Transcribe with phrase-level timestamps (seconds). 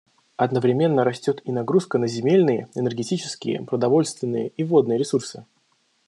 [0.35, 5.45] Одновременно растет и нагрузка на земельные, энергетические, продовольственные и водные ресурсы.